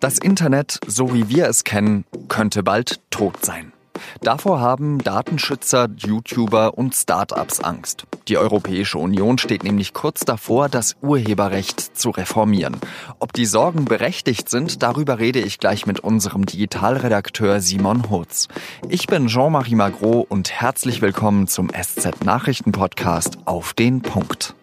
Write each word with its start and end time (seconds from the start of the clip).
Das 0.00 0.16
Internet, 0.18 0.78
so 0.86 1.12
wie 1.12 1.28
wir 1.28 1.48
es 1.48 1.64
kennen, 1.64 2.04
könnte 2.28 2.62
bald 2.62 3.00
tot 3.10 3.44
sein. 3.44 3.72
Davor 4.20 4.60
haben 4.60 4.98
Datenschützer, 4.98 5.88
YouTuber 5.96 6.78
und 6.78 6.94
Startups 6.94 7.58
Angst. 7.58 8.04
Die 8.28 8.38
Europäische 8.38 8.98
Union 8.98 9.38
steht 9.38 9.64
nämlich 9.64 9.94
kurz 9.94 10.20
davor, 10.20 10.68
das 10.68 10.94
Urheberrecht 11.02 11.98
zu 11.98 12.10
reformieren. 12.10 12.76
Ob 13.18 13.32
die 13.32 13.44
Sorgen 13.44 13.86
berechtigt 13.86 14.48
sind, 14.48 14.84
darüber 14.84 15.18
rede 15.18 15.40
ich 15.40 15.58
gleich 15.58 15.84
mit 15.84 15.98
unserem 15.98 16.46
Digitalredakteur 16.46 17.60
Simon 17.60 18.08
Hurz. 18.08 18.46
Ich 18.88 19.08
bin 19.08 19.26
Jean-Marie 19.26 19.74
Magro 19.74 20.24
und 20.28 20.52
herzlich 20.52 21.02
willkommen 21.02 21.48
zum 21.48 21.70
SZ 21.70 22.24
Nachrichten 22.24 22.70
Podcast 22.70 23.38
auf 23.46 23.74
den 23.74 24.02
Punkt. 24.02 24.54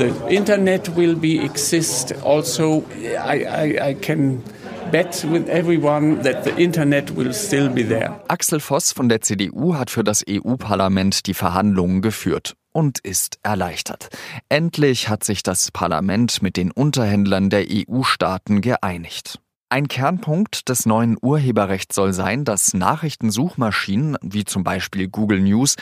The 0.00 0.34
internet 0.34 0.96
will 0.96 1.14
be 1.14 1.44
exist 1.44 2.14
also 2.24 2.84
I, 2.98 3.44
I, 3.44 3.90
I 3.90 3.94
can 3.94 4.42
bet 4.90 5.24
with 5.30 5.48
everyone 5.48 6.22
that 6.22 6.44
the 6.44 6.56
internet 6.56 7.14
will 7.14 7.32
still 7.32 7.68
be 7.68 7.86
there. 7.86 8.18
Axel 8.28 8.60
Voss 8.60 8.92
von 8.92 9.08
der 9.08 9.20
CDU 9.20 9.74
hat 9.74 9.90
für 9.90 10.02
das 10.02 10.24
EU-Parlament 10.28 11.26
die 11.26 11.34
Verhandlungen 11.34 12.00
geführt 12.00 12.56
und 12.72 12.98
ist 13.00 13.38
erleichtert. 13.42 14.08
Endlich 14.48 15.08
hat 15.08 15.22
sich 15.22 15.42
das 15.42 15.70
Parlament 15.70 16.42
mit 16.42 16.56
den 16.56 16.70
Unterhändlern 16.70 17.50
der 17.50 17.66
EU-Staaten 17.68 18.62
geeinigt. 18.62 19.38
Ein 19.68 19.86
Kernpunkt 19.86 20.68
des 20.68 20.86
neuen 20.86 21.16
Urheberrechts 21.20 21.94
soll 21.94 22.12
sein, 22.12 22.44
dass 22.44 22.74
Nachrichtensuchmaschinen, 22.74 24.16
wie 24.22 24.44
zum 24.44 24.64
Beispiel 24.64 25.08
Google 25.08 25.40
News, 25.40 25.76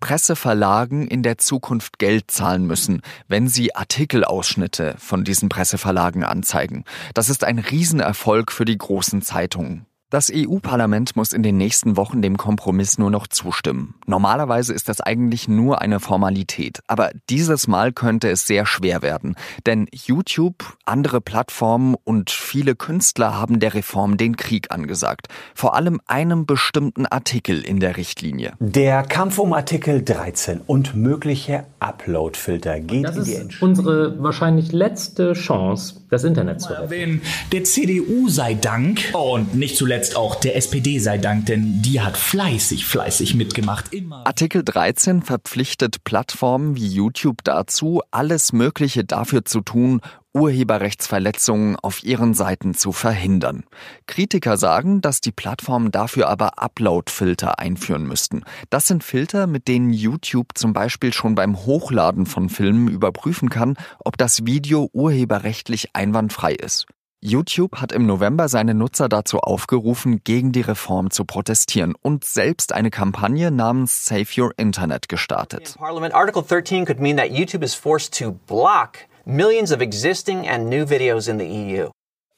Presseverlagen 0.00 1.06
in 1.06 1.22
der 1.22 1.38
Zukunft 1.38 1.98
Geld 1.98 2.30
zahlen 2.30 2.66
müssen, 2.66 3.02
wenn 3.28 3.48
sie 3.48 3.74
Artikelausschnitte 3.76 4.96
von 4.98 5.24
diesen 5.24 5.48
Presseverlagen 5.48 6.24
anzeigen. 6.24 6.84
Das 7.14 7.28
ist 7.28 7.44
ein 7.44 7.58
Riesenerfolg 7.58 8.50
für 8.50 8.64
die 8.64 8.78
großen 8.78 9.22
Zeitungen. 9.22 9.86
Das 10.10 10.28
EU-Parlament 10.34 11.14
muss 11.14 11.32
in 11.32 11.44
den 11.44 11.56
nächsten 11.56 11.96
Wochen 11.96 12.20
dem 12.20 12.36
Kompromiss 12.36 12.98
nur 12.98 13.12
noch 13.12 13.28
zustimmen. 13.28 13.94
Normalerweise 14.06 14.74
ist 14.74 14.88
das 14.88 15.00
eigentlich 15.00 15.46
nur 15.46 15.80
eine 15.80 16.00
Formalität, 16.00 16.80
aber 16.88 17.10
dieses 17.28 17.68
Mal 17.68 17.92
könnte 17.92 18.28
es 18.28 18.44
sehr 18.44 18.66
schwer 18.66 19.02
werden, 19.02 19.36
denn 19.66 19.86
YouTube, 19.92 20.64
andere 20.84 21.20
Plattformen 21.20 21.94
und 22.02 22.30
viele 22.30 22.74
Künstler 22.74 23.38
haben 23.38 23.60
der 23.60 23.74
Reform 23.74 24.16
den 24.16 24.36
Krieg 24.36 24.72
angesagt, 24.72 25.28
vor 25.54 25.76
allem 25.76 26.00
einem 26.08 26.44
bestimmten 26.44 27.06
Artikel 27.06 27.62
in 27.62 27.78
der 27.78 27.96
Richtlinie. 27.96 28.54
Der 28.58 29.04
Kampf 29.04 29.38
um 29.38 29.52
Artikel 29.52 30.02
13 30.02 30.60
und 30.60 30.96
mögliche 30.96 31.66
Upload-Filter 31.78 32.80
geht 32.80 33.04
das 33.04 33.16
in 33.16 33.24
die 33.24 33.30
ist 33.30 33.62
unsere 33.62 34.20
wahrscheinlich 34.20 34.72
letzte 34.72 35.34
Chance, 35.34 35.99
das 36.10 36.24
Internet 36.24 36.60
zu 36.60 36.72
retten. 36.72 37.22
Der 37.52 37.64
CDU 37.64 38.28
sei 38.28 38.54
Dank 38.54 39.00
und 39.14 39.54
nicht 39.54 39.76
zuletzt 39.76 39.90
zuletzt 39.90 40.16
auch 40.16 40.34
der 40.36 40.56
SPD 40.56 40.98
sei 40.98 41.18
Dank, 41.18 41.46
denn 41.46 41.82
die 41.82 42.00
hat 42.00 42.16
fleißig, 42.16 42.86
fleißig 42.86 43.34
mitgemacht. 43.34 43.92
Immer. 43.92 44.26
Artikel 44.26 44.62
13 44.64 45.22
verpflichtet 45.22 46.04
Plattformen 46.04 46.76
wie 46.76 46.86
YouTube 46.86 47.44
dazu, 47.44 48.00
alles 48.10 48.52
Mögliche 48.52 49.04
dafür 49.04 49.44
zu 49.44 49.60
tun, 49.60 50.00
Urheberrechtsverletzungen 50.34 51.76
auf 51.76 52.02
ihren 52.02 52.34
Seiten 52.34 52.74
zu 52.74 52.92
verhindern. 52.92 53.64
Kritiker 54.06 54.56
sagen, 54.56 55.00
dass 55.00 55.20
die 55.20 55.32
Plattformen 55.32 55.90
dafür 55.90 56.28
aber 56.28 56.62
Upload-Filter 56.62 57.58
einführen 57.58 58.04
müssten. 58.04 58.44
Das 58.70 58.86
sind 58.86 59.02
Filter, 59.02 59.46
mit 59.46 59.68
denen 59.68 59.92
YouTube 59.92 60.48
zum 60.54 60.72
Beispiel 60.72 61.12
schon 61.12 61.34
beim 61.34 61.56
Hochladen 61.66 62.26
von 62.26 62.48
Filmen 62.48 62.88
überprüfen 62.88 63.50
kann, 63.50 63.76
ob 64.04 64.16
das 64.18 64.46
Video 64.46 64.88
urheberrechtlich 64.92 65.94
einwandfrei 65.94 66.52
ist. 66.52 66.86
YouTube 67.22 67.76
hat 67.76 67.92
im 67.92 68.06
November 68.06 68.48
seine 68.48 68.72
Nutzer 68.72 69.06
dazu 69.10 69.40
aufgerufen, 69.40 70.22
gegen 70.24 70.52
die 70.52 70.62
Reform 70.62 71.10
zu 71.10 71.26
protestieren 71.26 71.94
und 72.00 72.24
selbst 72.24 72.72
eine 72.72 72.90
Kampagne 72.90 73.50
namens 73.50 74.06
Save 74.06 74.26
Your 74.38 74.52
Internet 74.56 75.10
gestartet. 75.10 75.74
Parliament 75.76 76.14
Article 76.14 76.42
13 76.42 76.86
could 76.86 76.98
mean 76.98 77.18
that 77.18 77.30
YouTube 77.30 77.62
is 77.62 77.74
forced 77.74 78.18
to 78.18 78.32
block 78.46 79.09
millions 79.24 79.72
of 79.72 79.80
existing 79.80 80.48
and 80.48 80.68
new 80.68 80.88
videos 80.88 81.28
in 81.28 81.38
the 81.38 81.46
EU. 81.46 81.88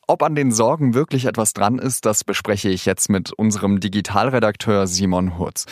Ob 0.08 0.22
an 0.22 0.34
den 0.34 0.52
Sorgen 0.52 0.94
wirklich 0.94 1.26
etwas 1.26 1.52
dran 1.52 1.78
ist, 1.78 2.04
das 2.04 2.24
bespreche 2.24 2.68
ich 2.68 2.86
jetzt 2.86 3.08
mit 3.08 3.32
unserem 3.32 3.80
Digitalredakteur 3.80 4.86
Simon 4.86 5.38
Hurz. 5.38 5.66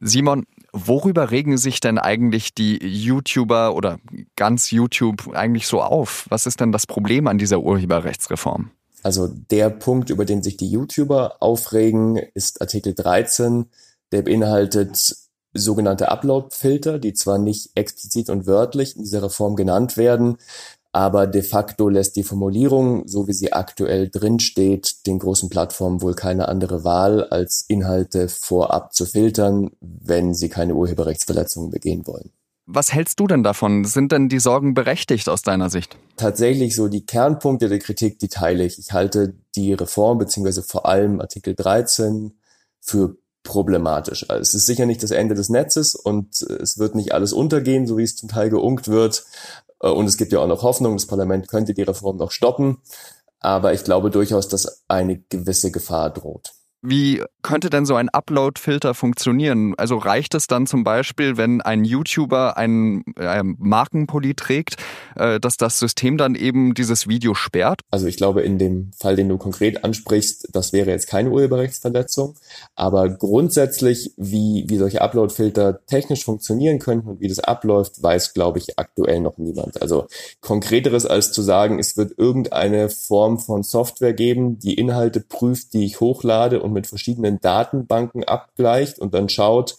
Simon, 0.00 0.44
Worüber 0.72 1.30
regen 1.30 1.58
sich 1.58 1.80
denn 1.80 1.98
eigentlich 1.98 2.54
die 2.54 2.78
YouTuber 2.78 3.74
oder 3.74 3.98
ganz 4.36 4.70
YouTube 4.70 5.34
eigentlich 5.34 5.66
so 5.66 5.82
auf? 5.82 6.26
Was 6.28 6.46
ist 6.46 6.60
denn 6.60 6.70
das 6.70 6.86
Problem 6.86 7.26
an 7.26 7.38
dieser 7.38 7.60
Urheberrechtsreform? 7.60 8.70
Also 9.02 9.28
der 9.28 9.70
Punkt, 9.70 10.10
über 10.10 10.24
den 10.24 10.42
sich 10.42 10.56
die 10.56 10.68
YouTuber 10.68 11.36
aufregen, 11.40 12.16
ist 12.34 12.60
Artikel 12.60 12.94
13. 12.94 13.66
Der 14.12 14.22
beinhaltet 14.22 15.16
sogenannte 15.52 16.10
Upload-Filter, 16.10 16.98
die 16.98 17.12
zwar 17.12 17.38
nicht 17.38 17.70
explizit 17.74 18.30
und 18.30 18.46
wörtlich 18.46 18.96
in 18.96 19.02
dieser 19.02 19.22
Reform 19.22 19.56
genannt 19.56 19.96
werden, 19.96 20.36
aber 20.92 21.26
de 21.28 21.42
facto 21.42 21.88
lässt 21.88 22.16
die 22.16 22.24
Formulierung, 22.24 23.06
so 23.06 23.28
wie 23.28 23.32
sie 23.32 23.52
aktuell 23.52 24.08
drin 24.08 24.40
steht, 24.40 25.06
den 25.06 25.20
großen 25.20 25.48
Plattformen 25.48 26.02
wohl 26.02 26.14
keine 26.14 26.48
andere 26.48 26.82
Wahl, 26.82 27.24
als 27.24 27.64
Inhalte 27.68 28.28
vorab 28.28 28.92
zu 28.92 29.06
filtern, 29.06 29.70
wenn 29.80 30.34
sie 30.34 30.48
keine 30.48 30.74
Urheberrechtsverletzungen 30.74 31.70
begehen 31.70 32.06
wollen. 32.06 32.32
Was 32.66 32.92
hältst 32.92 33.18
du 33.18 33.26
denn 33.26 33.42
davon? 33.42 33.84
Sind 33.84 34.12
denn 34.12 34.28
die 34.28 34.38
Sorgen 34.38 34.74
berechtigt 34.74 35.28
aus 35.28 35.42
deiner 35.42 35.70
Sicht? 35.70 35.96
Tatsächlich 36.16 36.76
so 36.76 36.88
die 36.88 37.04
Kernpunkte 37.04 37.68
der 37.68 37.80
Kritik, 37.80 38.18
die 38.18 38.28
teile 38.28 38.64
ich. 38.64 38.78
Ich 38.78 38.92
halte 38.92 39.34
die 39.56 39.72
Reform 39.72 40.18
beziehungsweise 40.18 40.62
vor 40.62 40.86
allem 40.86 41.20
Artikel 41.20 41.54
13 41.54 42.32
für 42.80 43.16
problematisch. 43.42 44.28
Also 44.28 44.42
es 44.42 44.54
ist 44.54 44.66
sicher 44.66 44.86
nicht 44.86 45.02
das 45.02 45.10
Ende 45.10 45.34
des 45.34 45.48
Netzes 45.48 45.94
und 45.94 46.42
es 46.42 46.78
wird 46.78 46.94
nicht 46.94 47.12
alles 47.12 47.32
untergehen, 47.32 47.86
so 47.86 47.96
wie 47.98 48.02
es 48.02 48.16
zum 48.16 48.28
Teil 48.28 48.50
geunkt 48.50 48.88
wird. 48.88 49.24
Äh, 49.80 49.88
und 49.88 50.06
es 50.06 50.16
gibt 50.16 50.32
ja 50.32 50.40
auch 50.40 50.46
noch 50.46 50.62
Hoffnung, 50.62 50.94
das 50.96 51.06
Parlament 51.06 51.48
könnte 51.48 51.74
die 51.74 51.82
Reform 51.82 52.16
noch 52.16 52.30
stoppen. 52.30 52.78
Aber 53.40 53.72
ich 53.72 53.84
glaube 53.84 54.10
durchaus, 54.10 54.48
dass 54.48 54.82
eine 54.88 55.18
gewisse 55.18 55.70
Gefahr 55.70 56.10
droht. 56.10 56.52
Wie 56.82 57.22
könnte 57.42 57.68
denn 57.68 57.84
so 57.84 57.94
ein 57.94 58.08
Upload-Filter 58.08 58.94
funktionieren? 58.94 59.74
Also 59.76 59.98
reicht 59.98 60.34
es 60.34 60.46
dann 60.46 60.66
zum 60.66 60.82
Beispiel, 60.82 61.36
wenn 61.36 61.60
ein 61.60 61.84
YouTuber 61.84 62.56
einen 62.56 63.04
äh, 63.16 63.42
Markenpulli 63.42 64.34
trägt, 64.34 64.76
äh, 65.14 65.38
dass 65.40 65.58
das 65.58 65.78
System 65.78 66.16
dann 66.16 66.34
eben 66.34 66.72
dieses 66.72 67.06
Video 67.06 67.34
sperrt? 67.34 67.82
Also 67.90 68.06
ich 68.06 68.16
glaube, 68.16 68.40
in 68.40 68.56
dem 68.56 68.92
Fall, 68.96 69.14
den 69.14 69.28
du 69.28 69.36
konkret 69.36 69.84
ansprichst, 69.84 70.48
das 70.52 70.72
wäre 70.72 70.90
jetzt 70.90 71.06
keine 71.06 71.30
Urheberrechtsverletzung. 71.30 72.36
Aber 72.76 73.10
grundsätzlich, 73.10 74.12
wie, 74.16 74.64
wie 74.68 74.78
solche 74.78 75.02
Upload-Filter 75.02 75.84
technisch 75.86 76.24
funktionieren 76.24 76.78
könnten 76.78 77.08
und 77.10 77.20
wie 77.20 77.28
das 77.28 77.40
abläuft, 77.40 78.02
weiß, 78.02 78.32
glaube 78.32 78.58
ich, 78.58 78.78
aktuell 78.78 79.20
noch 79.20 79.36
niemand. 79.36 79.82
Also 79.82 80.06
konkreteres 80.40 81.04
als 81.04 81.32
zu 81.32 81.42
sagen, 81.42 81.78
es 81.78 81.98
wird 81.98 82.18
irgendeine 82.18 82.88
Form 82.88 83.38
von 83.38 83.62
Software 83.62 84.14
geben, 84.14 84.58
die 84.58 84.74
Inhalte 84.74 85.20
prüft, 85.20 85.74
die 85.74 85.84
ich 85.84 86.00
hochlade 86.00 86.62
und 86.62 86.69
mit 86.72 86.86
verschiedenen 86.86 87.40
Datenbanken 87.40 88.24
abgleicht 88.24 88.98
und 88.98 89.14
dann 89.14 89.28
schaut, 89.28 89.76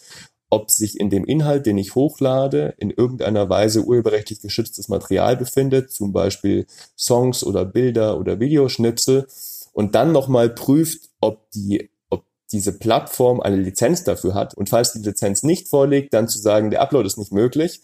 ob 0.51 0.69
sich 0.69 0.99
in 0.99 1.09
dem 1.09 1.23
Inhalt, 1.23 1.65
den 1.65 1.77
ich 1.77 1.95
hochlade, 1.95 2.75
in 2.77 2.91
irgendeiner 2.91 3.49
Weise 3.49 3.85
urheberrechtlich 3.85 4.41
geschütztes 4.41 4.89
Material 4.89 5.37
befindet, 5.37 5.91
zum 5.91 6.11
Beispiel 6.11 6.67
Songs 6.97 7.43
oder 7.43 7.65
Bilder 7.65 8.19
oder 8.19 8.39
Videoschnipsel, 8.39 9.27
und 9.73 9.95
dann 9.95 10.11
nochmal 10.11 10.49
prüft, 10.49 11.09
ob 11.21 11.49
die 11.51 11.89
ob 12.09 12.25
diese 12.51 12.77
Plattform 12.77 13.39
eine 13.39 13.55
Lizenz 13.55 14.03
dafür 14.03 14.33
hat. 14.33 14.53
Und 14.53 14.67
falls 14.67 14.91
die 14.91 14.99
Lizenz 14.99 15.43
nicht 15.43 15.69
vorliegt, 15.69 16.13
dann 16.13 16.27
zu 16.27 16.39
sagen, 16.39 16.69
der 16.69 16.81
Upload 16.81 17.07
ist 17.07 17.17
nicht 17.17 17.31
möglich. 17.31 17.81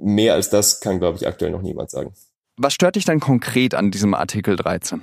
Mehr 0.00 0.32
als 0.32 0.48
das 0.48 0.80
kann, 0.80 0.98
glaube 0.98 1.18
ich, 1.18 1.26
aktuell 1.26 1.50
noch 1.50 1.60
niemand 1.60 1.90
sagen. 1.90 2.14
Was 2.56 2.72
stört 2.72 2.96
dich 2.96 3.04
dann 3.04 3.20
konkret 3.20 3.74
an 3.74 3.90
diesem 3.90 4.14
Artikel 4.14 4.56
13? 4.56 5.02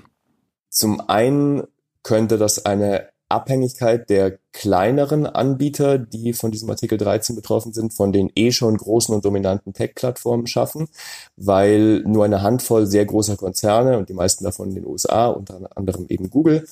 Zum 0.69 1.00
einen 1.08 1.63
könnte 2.06 2.38
das 2.38 2.66
eine 2.66 3.10
Abhängigkeit 3.30 4.12
der 4.12 4.38
kleineren 4.54 5.25
Anbieter, 5.25 5.98
die 5.98 6.34
von 6.34 6.52
diesem 6.52 6.69
Artikel 6.69 7.00
13 7.00 7.36
betroffen 7.36 7.74
sind, 7.74 7.96
von 7.96 8.13
den 8.13 8.31
eh 8.36 8.52
schon 8.52 8.78
großen 8.78 9.13
und 9.16 9.25
dominanten 9.25 9.74
Tech-Plattformen 9.74 10.46
schaffen, 10.46 10.88
weil 11.36 12.02
nur 12.02 12.24
eine 12.24 12.44
Handvoll 12.44 12.86
sehr 12.86 13.06
großer 13.06 13.38
Konzerne 13.38 13.98
und 13.98 14.10
die 14.10 14.13
meisten 14.13 14.44
davon 14.44 14.69
in 14.69 14.75
den 14.75 14.86
USA, 14.86 15.28
unter 15.28 15.68
anderem 15.75 16.06
eben 16.07 16.30
Google, 16.30 16.68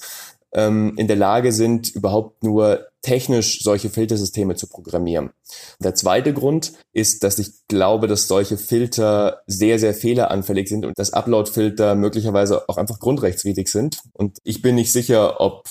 ähm, 0.53 0.93
in 0.97 1.07
der 1.07 1.17
Lage 1.17 1.51
sind, 1.51 1.89
überhaupt 1.89 2.43
nur 2.43 2.85
technisch 3.03 3.59
solche 3.61 3.89
Filtersysteme 3.89 4.55
zu 4.55 4.67
programmieren. 4.67 5.31
Der 5.79 5.93
zweite 5.93 6.33
Grund 6.33 6.73
ist, 6.93 7.23
dass 7.23 7.37
ich 7.37 7.67
glaube, 7.67 8.07
dass 8.07 8.27
solche 8.27 8.57
Filter 8.57 9.41
sehr, 9.45 9.77
sehr 9.77 9.93
fehleranfällig 9.93 10.67
sind 10.67 10.85
und 10.85 10.97
dass 10.97 11.13
Upload-Filter 11.13 11.95
möglicherweise 11.95 12.67
auch 12.67 12.77
einfach 12.77 12.99
grundrechtswidrig 12.99 13.67
sind. 13.67 13.99
Und 14.13 14.39
ich 14.43 14.61
bin 14.61 14.75
nicht 14.75 14.91
sicher, 14.91 15.39
ob 15.41 15.67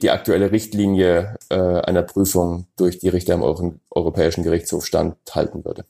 die 0.00 0.10
aktuelle 0.10 0.52
Richtlinie 0.52 1.36
äh, 1.50 1.56
einer 1.56 2.02
Prüfung 2.02 2.66
durch 2.76 2.98
die 2.98 3.08
Richter 3.08 3.34
im 3.34 3.42
Euro 3.42 3.74
Europäischen 3.90 4.44
Gerichtshof 4.44 4.86
standhalten 4.86 5.64
würde. 5.64 5.84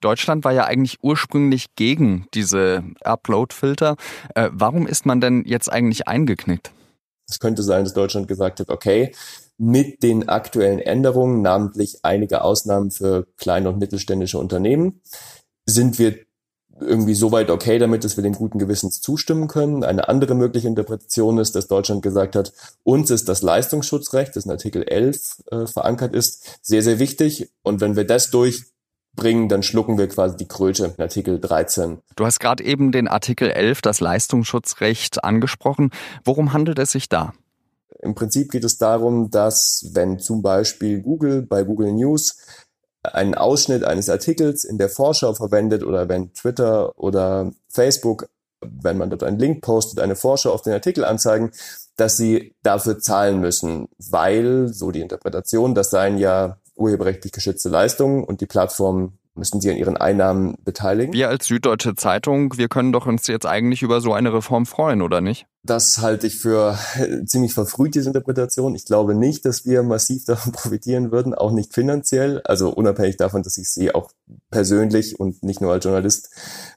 Deutschland 0.00 0.44
war 0.44 0.52
ja 0.52 0.64
eigentlich 0.64 0.98
ursprünglich 1.02 1.74
gegen 1.76 2.26
diese 2.32 2.84
Upload-Filter. 3.02 3.96
Äh, 4.34 4.48
warum 4.52 4.86
ist 4.86 5.04
man 5.04 5.20
denn 5.20 5.44
jetzt 5.44 5.70
eigentlich 5.70 6.08
eingeknickt? 6.08 6.70
Es 7.28 7.38
könnte 7.38 7.62
sein, 7.62 7.84
dass 7.84 7.92
Deutschland 7.92 8.26
gesagt 8.26 8.60
hat, 8.60 8.70
okay, 8.70 9.12
mit 9.60 10.02
den 10.02 10.26
aktuellen 10.30 10.78
Änderungen, 10.78 11.42
namentlich 11.42 11.98
einige 12.02 12.42
Ausnahmen 12.42 12.90
für 12.90 13.26
kleine 13.36 13.68
und 13.68 13.78
mittelständische 13.78 14.38
Unternehmen, 14.38 15.02
sind 15.66 15.98
wir 15.98 16.16
irgendwie 16.80 17.12
soweit 17.12 17.50
okay 17.50 17.78
damit, 17.78 18.02
dass 18.02 18.16
wir 18.16 18.22
dem 18.22 18.32
guten 18.32 18.58
Gewissens 18.58 19.02
zustimmen 19.02 19.48
können. 19.48 19.84
Eine 19.84 20.08
andere 20.08 20.34
mögliche 20.34 20.66
Interpretation 20.66 21.36
ist, 21.36 21.54
dass 21.54 21.68
Deutschland 21.68 22.00
gesagt 22.00 22.36
hat, 22.36 22.54
uns 22.84 23.10
ist 23.10 23.28
das 23.28 23.42
Leistungsschutzrecht, 23.42 24.34
das 24.34 24.46
in 24.46 24.50
Artikel 24.50 24.82
11 24.82 25.42
äh, 25.50 25.66
verankert 25.66 26.14
ist, 26.14 26.58
sehr, 26.62 26.82
sehr 26.82 26.98
wichtig. 26.98 27.50
Und 27.62 27.82
wenn 27.82 27.96
wir 27.96 28.06
das 28.06 28.30
durchbringen, 28.30 29.50
dann 29.50 29.62
schlucken 29.62 29.98
wir 29.98 30.08
quasi 30.08 30.38
die 30.38 30.48
Kröte 30.48 30.94
in 30.96 31.02
Artikel 31.02 31.38
13. 31.38 31.98
Du 32.16 32.24
hast 32.24 32.40
gerade 32.40 32.64
eben 32.64 32.92
den 32.92 33.08
Artikel 33.08 33.50
11, 33.50 33.82
das 33.82 34.00
Leistungsschutzrecht, 34.00 35.22
angesprochen. 35.22 35.90
Worum 36.24 36.54
handelt 36.54 36.78
es 36.78 36.92
sich 36.92 37.10
da? 37.10 37.34
Im 38.02 38.14
Prinzip 38.14 38.50
geht 38.50 38.64
es 38.64 38.78
darum, 38.78 39.30
dass 39.30 39.90
wenn 39.92 40.18
zum 40.18 40.42
Beispiel 40.42 41.00
Google 41.02 41.42
bei 41.42 41.64
Google 41.64 41.92
News 41.92 42.36
einen 43.02 43.34
Ausschnitt 43.34 43.84
eines 43.84 44.08
Artikels 44.08 44.64
in 44.64 44.78
der 44.78 44.88
Vorschau 44.88 45.34
verwendet 45.34 45.84
oder 45.84 46.08
wenn 46.08 46.32
Twitter 46.32 46.98
oder 46.98 47.52
Facebook, 47.68 48.28
wenn 48.60 48.98
man 48.98 49.10
dort 49.10 49.22
einen 49.22 49.38
Link 49.38 49.62
postet, 49.62 50.00
eine 50.00 50.16
Vorschau 50.16 50.52
auf 50.52 50.62
den 50.62 50.72
Artikel 50.72 51.04
anzeigen, 51.04 51.50
dass 51.96 52.16
sie 52.16 52.54
dafür 52.62 52.98
zahlen 52.98 53.40
müssen, 53.40 53.88
weil, 53.98 54.68
so 54.68 54.90
die 54.90 55.00
Interpretation, 55.00 55.74
das 55.74 55.90
seien 55.90 56.18
ja 56.18 56.58
urheberrechtlich 56.74 57.32
geschützte 57.32 57.68
Leistungen 57.68 58.24
und 58.24 58.40
die 58.40 58.46
Plattform 58.46 59.18
müssen 59.34 59.60
sie 59.60 59.70
an 59.70 59.76
ihren 59.76 59.96
Einnahmen 59.96 60.56
beteiligen. 60.64 61.12
Wir 61.12 61.28
als 61.28 61.46
Süddeutsche 61.46 61.94
Zeitung, 61.94 62.56
wir 62.56 62.68
können 62.68 62.92
doch 62.92 63.06
uns 63.06 63.26
jetzt 63.26 63.46
eigentlich 63.46 63.82
über 63.82 64.00
so 64.00 64.12
eine 64.12 64.32
Reform 64.32 64.66
freuen, 64.66 65.02
oder 65.02 65.20
nicht? 65.20 65.46
Das 65.62 65.98
halte 65.98 66.26
ich 66.26 66.38
für 66.38 66.78
ziemlich 67.26 67.52
verfrüht, 67.52 67.94
diese 67.94 68.08
Interpretation. 68.08 68.74
Ich 68.74 68.86
glaube 68.86 69.14
nicht, 69.14 69.44
dass 69.44 69.66
wir 69.66 69.82
massiv 69.82 70.24
davon 70.26 70.52
profitieren 70.52 71.12
würden, 71.12 71.34
auch 71.34 71.52
nicht 71.52 71.74
finanziell. 71.74 72.40
Also 72.44 72.70
unabhängig 72.70 73.16
davon, 73.16 73.42
dass 73.42 73.58
ich 73.58 73.70
sie 73.70 73.94
auch 73.94 74.10
persönlich 74.50 75.20
und 75.20 75.42
nicht 75.42 75.60
nur 75.60 75.72
als 75.72 75.84
Journalist 75.84 76.30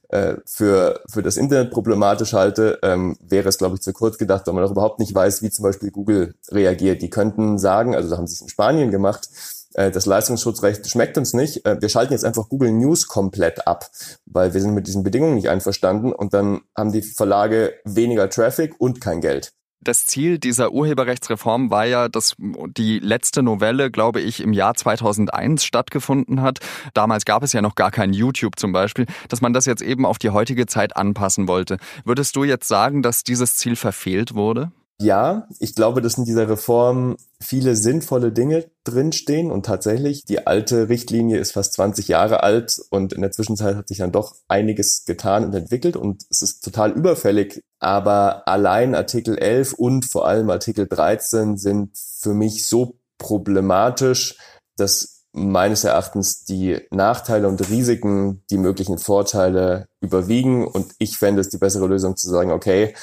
äh, 0.10 0.36
für, 0.46 1.02
für 1.10 1.24
das 1.24 1.38
Internet 1.38 1.72
problematisch 1.72 2.34
halte, 2.34 2.80
ähm, 2.84 3.18
wäre 3.22 3.50
es, 3.50 3.58
glaube 3.58 3.76
ich, 3.76 3.82
zu 3.82 3.94
kurz 3.94 4.18
gedacht, 4.18 4.46
weil 4.46 4.54
man 4.54 4.64
auch 4.64 4.72
überhaupt 4.72 5.00
nicht 5.00 5.16
weiß, 5.16 5.42
wie 5.42 5.50
zum 5.50 5.64
Beispiel 5.64 5.92
Google 5.92 6.36
reagiert. 6.50 7.02
Die 7.02 7.10
könnten 7.10 7.58
sagen, 7.58 7.96
also 7.96 8.10
da 8.10 8.18
haben 8.18 8.28
sie 8.28 8.36
es 8.36 8.42
in 8.42 8.50
Spanien 8.50 8.92
gemacht, 8.92 9.28
äh, 9.28 9.53
das 9.92 10.06
Leistungsschutzrecht 10.06 10.90
schmeckt 10.90 11.18
uns 11.18 11.34
nicht. 11.34 11.66
Äh, 11.66 11.82
wir 11.82 11.90
schalten 11.90 12.14
jetzt 12.14 12.26
einfach 12.26 12.50
Google 12.50 12.72
News 12.72 13.08
komplett 13.08 13.68
ab, 13.68 13.90
weil 14.26 14.54
wir 14.54 14.62
sind 14.62 14.74
mit 14.74 14.88
diesen 14.88 15.04
Bedingungen 15.04 15.36
nicht 15.36 15.50
einverstanden 15.50 16.12
und 16.12 16.34
dann 16.34 16.62
haben 16.78 16.92
die 16.92 17.02
Verlage 17.02 17.74
weniger 17.86 18.30
Traffic 18.30 18.76
und 18.80 19.02
kein 19.02 19.22
Geld. 19.22 19.54
Das 19.84 20.06
Ziel 20.06 20.40
dieser 20.40 20.72
Urheberrechtsreform 20.72 21.70
war 21.70 21.86
ja, 21.86 22.08
dass 22.08 22.36
die 22.38 23.00
letzte 23.00 23.44
Novelle, 23.44 23.92
glaube 23.92 24.22
ich, 24.22 24.42
im 24.42 24.54
Jahr 24.54 24.76
2001 24.76 25.66
stattgefunden 25.66 26.42
hat. 26.42 26.60
Damals 26.94 27.26
gab 27.26 27.44
es 27.44 27.52
ja 27.52 27.62
noch 27.62 27.76
gar 27.76 27.92
kein 27.92 28.14
YouTube 28.14 28.58
zum 28.58 28.72
Beispiel, 28.72 29.06
dass 29.28 29.42
man 29.42 29.52
das 29.52 29.66
jetzt 29.66 29.82
eben 29.82 30.06
auf 30.06 30.20
die 30.20 30.30
heutige 30.30 30.68
Zeit 30.68 30.96
anpassen 30.96 31.50
wollte. 31.50 31.78
Würdest 32.06 32.38
du 32.38 32.46
jetzt 32.46 32.68
sagen, 32.70 33.02
dass 33.02 33.24
dieses 33.24 33.58
Ziel 33.58 33.76
verfehlt 33.76 34.36
wurde? 34.36 34.72
Ja, 35.04 35.50
ich 35.60 35.76
glaube, 35.76 36.02
dass 36.02 36.18
in 36.18 36.24
dieser 36.24 36.48
Reform 36.48 37.18
viele 37.42 37.76
sinnvolle 37.76 38.32
Dinge 38.32 38.72
drinstehen 38.86 39.52
und 39.52 39.66
tatsächlich 39.66 40.24
die 40.24 40.48
alte 40.48 40.88
Richtlinie 40.88 41.40
ist 41.40 41.52
fast 41.52 41.74
20 41.74 42.08
Jahre 42.08 42.42
alt 42.42 42.80
und 42.90 43.12
in 43.12 43.20
der 43.20 43.32
Zwischenzeit 43.32 43.76
hat 43.76 43.90
sich 43.90 43.98
dann 43.98 44.14
doch 44.14 44.34
einiges 44.48 45.04
getan 45.04 45.44
und 45.44 45.54
entwickelt 45.54 45.98
und 45.98 46.24
es 46.30 46.42
ist 46.42 46.64
total 46.64 46.92
überfällig. 46.92 47.62
Aber 47.80 48.48
allein 48.48 48.96
Artikel 48.96 49.38
11 49.38 49.74
und 49.74 50.06
vor 50.06 50.26
allem 50.26 50.50
Artikel 50.50 50.88
13 50.88 51.58
sind 51.58 51.98
für 51.98 52.34
mich 52.34 52.66
so 52.66 52.96
problematisch, 53.18 54.38
dass 54.78 55.26
meines 55.34 55.84
Erachtens 55.84 56.46
die 56.46 56.80
Nachteile 56.92 57.50
und 57.50 57.70
Risiken, 57.70 58.44
die 58.50 58.58
möglichen 58.58 59.00
Vorteile 59.00 59.88
überwiegen 60.00 60.66
und 60.66 60.94
ich 61.00 61.18
fände 61.18 61.42
es 61.42 61.50
die 61.50 61.58
bessere 61.58 61.88
Lösung 61.88 62.16
zu 62.16 62.30
sagen, 62.30 62.52
okay, 62.52 62.94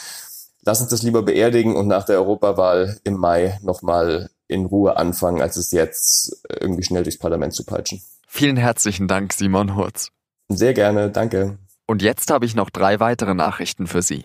lass 0.65 0.81
uns 0.81 0.91
das 0.91 1.03
lieber 1.03 1.23
beerdigen 1.23 1.77
und 1.77 1.87
nach 1.87 2.05
der 2.05 2.17
Europawahl 2.17 2.99
im 3.05 3.15
Mai 3.15 3.59
nochmal 3.63 4.31
in 4.49 4.67
Ruhe 4.67 4.97
anfangen, 4.97 5.41
als 5.41 5.57
es 5.57 5.71
jetzt 5.71 6.43
irgendwie 6.49 6.83
schnell 6.83 7.03
durchs 7.03 7.19
Parlament 7.19 7.55
zu 7.55 7.65
peitschen. 7.65 8.03
Vielen 8.27 8.57
herzlichen 8.57 9.09
Dank, 9.09 9.33
Simon 9.33 9.77
Hurz. 9.77 10.11
Sehr 10.49 10.75
gerne, 10.75 11.11
danke. 11.11 11.59
Und 11.87 12.03
jetzt 12.03 12.31
habe 12.31 12.47
ich 12.47 12.55
noch 12.55 12.71
drei 12.71 13.01
weitere 13.01 13.35
Nachrichten 13.35 13.87
für 13.87 14.03
Sie. 14.03 14.25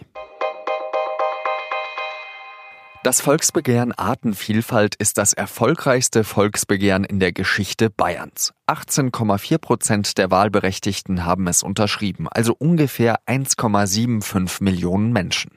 Das 3.06 3.22
Volksbegehren 3.22 3.92
Artenvielfalt 3.92 4.96
ist 4.96 5.19
das 5.19 5.34
erfolgreichste 5.34 6.24
Volksbegehren 6.24 7.04
in 7.04 7.19
der 7.19 7.34
Geschichte 7.34 7.92
Bayerns. 7.92 8.52
18,4 8.66 9.60
Prozent 9.60 10.18
der 10.18 10.31
Wahlberechtigten 10.31 11.24
haben 11.24 11.46
es 11.46 11.62
unterschrieben, 11.62 12.28
also 12.28 12.56
ungefähr 12.57 13.19
1,75 13.28 14.63
Millionen 14.63 15.13
Menschen. 15.13 15.52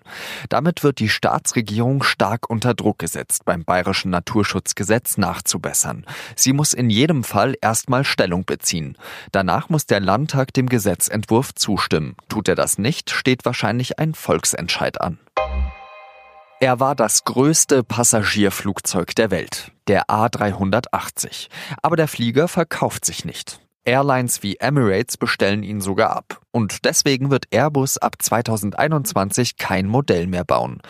Damit 0.50 0.84
wird 0.84 0.98
die 0.98 1.08
Staatsregierung 1.08 2.02
stark 2.02 2.50
unter 2.50 2.74
Druck 2.74 2.98
gesetzt, 2.98 3.46
beim 3.46 3.64
bayerischen 3.64 4.10
Naturschutzgesetz 4.10 5.16
nachzubessern. 5.16 6.04
Sie 6.36 6.52
muss 6.52 6.74
in 6.74 6.90
jedem 6.90 7.24
Fall 7.24 7.54
erstmal 7.62 8.04
Stellung 8.04 8.44
beziehen. 8.44 8.98
Danach 9.32 9.70
muss 9.70 9.86
der 9.86 10.00
Landtag 10.00 10.52
dem 10.52 10.68
Gesetzentwurf 10.68 11.54
zustimmen. 11.54 12.14
Tut 12.28 12.46
er 12.46 12.56
das 12.56 12.76
nicht, 12.76 13.08
steht 13.08 13.46
wahrscheinlich 13.46 13.98
ein 13.98 14.12
Volksentscheid 14.12 15.00
an. 15.00 15.18
Er 16.60 16.80
war 16.80 16.96
das 16.96 17.22
größte 17.22 17.84
Passagierflugzeug 17.84 19.14
der 19.14 19.30
Welt, 19.30 19.70
der 19.86 20.06
A380. 20.06 21.46
Aber 21.82 21.94
der 21.94 22.08
Flieger 22.08 22.48
verkauft 22.48 23.04
sich 23.04 23.24
nicht. 23.24 23.60
Airlines 23.84 24.42
wie 24.42 24.56
Emirates 24.56 25.16
bestellen 25.16 25.62
ihn 25.62 25.80
sogar 25.80 26.10
ab. 26.10 26.40
Und 26.50 26.84
deswegen 26.84 27.30
wird 27.30 27.44
Airbus 27.52 27.96
ab 27.96 28.16
2021 28.18 29.56
kein 29.56 29.86
Modell 29.86 30.26
mehr 30.26 30.44
bauen. 30.44 30.82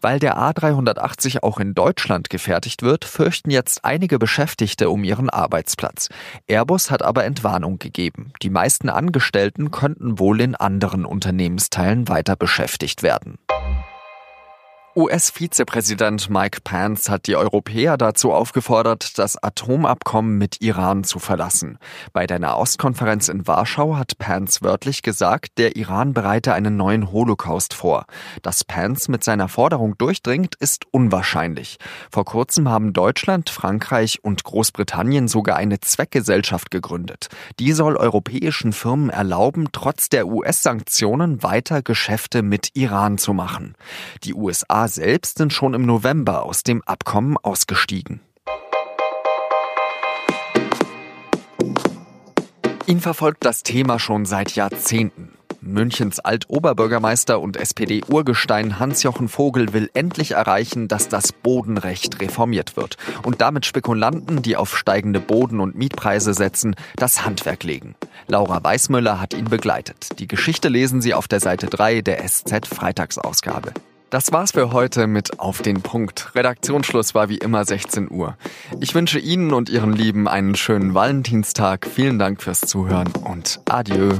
Weil 0.00 0.20
der 0.20 0.38
A380 0.38 1.42
auch 1.42 1.58
in 1.58 1.74
Deutschland 1.74 2.30
gefertigt 2.30 2.82
wird, 2.82 3.04
fürchten 3.04 3.50
jetzt 3.50 3.84
einige 3.84 4.20
Beschäftigte 4.20 4.90
um 4.90 5.02
ihren 5.02 5.28
Arbeitsplatz. 5.28 6.08
Airbus 6.46 6.92
hat 6.92 7.02
aber 7.02 7.24
Entwarnung 7.24 7.80
gegeben. 7.80 8.32
Die 8.42 8.50
meisten 8.50 8.88
Angestellten 8.88 9.72
könnten 9.72 10.20
wohl 10.20 10.40
in 10.40 10.54
anderen 10.54 11.04
Unternehmensteilen 11.04 12.08
weiter 12.08 12.36
beschäftigt 12.36 13.02
werden. 13.02 13.38
US-Vizepräsident 14.96 16.30
Mike 16.30 16.62
Pence 16.64 17.10
hat 17.10 17.26
die 17.26 17.36
Europäer 17.36 17.98
dazu 17.98 18.32
aufgefordert, 18.32 19.18
das 19.18 19.36
Atomabkommen 19.36 20.38
mit 20.38 20.62
Iran 20.62 21.04
zu 21.04 21.18
verlassen. 21.18 21.76
Bei 22.14 22.26
der 22.26 22.38
Nahostkonferenz 22.38 23.28
in 23.28 23.46
Warschau 23.46 23.96
hat 23.96 24.16
Pence 24.16 24.62
wörtlich 24.62 25.02
gesagt, 25.02 25.58
der 25.58 25.76
Iran 25.76 26.14
bereite 26.14 26.54
einen 26.54 26.78
neuen 26.78 27.12
Holocaust 27.12 27.74
vor. 27.74 28.06
Dass 28.40 28.64
Pence 28.64 29.08
mit 29.08 29.22
seiner 29.22 29.48
Forderung 29.48 29.98
durchdringt, 29.98 30.54
ist 30.54 30.86
unwahrscheinlich. 30.92 31.76
Vor 32.10 32.24
kurzem 32.24 32.70
haben 32.70 32.94
Deutschland, 32.94 33.50
Frankreich 33.50 34.24
und 34.24 34.44
Großbritannien 34.44 35.28
sogar 35.28 35.56
eine 35.56 35.78
Zweckgesellschaft 35.78 36.70
gegründet. 36.70 37.28
Die 37.58 37.72
soll 37.72 37.98
europäischen 37.98 38.72
Firmen 38.72 39.10
erlauben, 39.10 39.68
trotz 39.72 40.08
der 40.08 40.26
US-Sanktionen 40.26 41.42
weiter 41.42 41.82
Geschäfte 41.82 42.40
mit 42.40 42.70
Iran 42.72 43.18
zu 43.18 43.34
machen. 43.34 43.74
Die 44.24 44.32
Selbst 44.88 45.38
sind 45.38 45.52
schon 45.52 45.74
im 45.74 45.86
November 45.86 46.42
aus 46.42 46.62
dem 46.62 46.82
Abkommen 46.82 47.36
ausgestiegen. 47.36 48.20
Ihn 52.86 53.00
verfolgt 53.00 53.44
das 53.44 53.62
Thema 53.64 53.98
schon 53.98 54.26
seit 54.26 54.52
Jahrzehnten. 54.54 55.30
Münchens 55.60 56.20
Altoberbürgermeister 56.20 57.40
und 57.40 57.56
SPD-Urgestein 57.56 58.78
Hans-Jochen 58.78 59.28
Vogel 59.28 59.72
will 59.72 59.90
endlich 59.94 60.32
erreichen, 60.32 60.86
dass 60.86 61.08
das 61.08 61.32
Bodenrecht 61.32 62.20
reformiert 62.20 62.76
wird 62.76 62.96
und 63.24 63.40
damit 63.40 63.66
Spekulanten, 63.66 64.42
die 64.42 64.56
auf 64.56 64.76
steigende 64.76 65.20
Boden- 65.20 65.60
und 65.60 65.74
Mietpreise 65.74 66.34
setzen, 66.34 66.76
das 66.96 67.24
Handwerk 67.24 67.64
legen. 67.64 67.96
Laura 68.28 68.62
Weißmüller 68.62 69.20
hat 69.20 69.34
ihn 69.34 69.46
begleitet. 69.46 70.18
Die 70.20 70.28
Geschichte 70.28 70.68
lesen 70.68 71.00
Sie 71.00 71.14
auf 71.14 71.26
der 71.26 71.40
Seite 71.40 71.66
3 71.66 72.02
der 72.02 72.24
SZ 72.26 72.66
Freitagsausgabe. 72.66 73.72
Das 74.08 74.30
war's 74.32 74.52
für 74.52 74.72
heute 74.72 75.08
mit 75.08 75.40
Auf 75.40 75.62
den 75.62 75.82
Punkt. 75.82 76.34
Redaktionsschluss 76.36 77.14
war 77.16 77.28
wie 77.28 77.38
immer 77.38 77.64
16 77.64 78.08
Uhr. 78.08 78.36
Ich 78.80 78.94
wünsche 78.94 79.18
Ihnen 79.18 79.52
und 79.52 79.68
Ihren 79.68 79.92
Lieben 79.92 80.28
einen 80.28 80.54
schönen 80.54 80.94
Valentinstag. 80.94 81.88
Vielen 81.92 82.20
Dank 82.20 82.40
fürs 82.40 82.60
Zuhören 82.60 83.08
und 83.24 83.60
adieu. 83.68 84.12